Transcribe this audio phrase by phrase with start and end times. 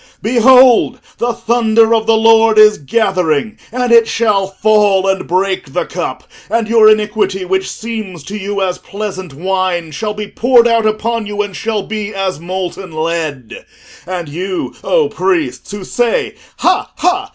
[0.23, 5.85] Behold, the thunder of the Lord is gathering, and it shall fall and break the
[5.85, 10.87] cup, and your iniquity, which seems to you as pleasant wine, shall be poured out
[10.87, 13.63] upon you, and shall be as molten lead.
[14.07, 17.29] And you, O priests, who say, Ha, ha!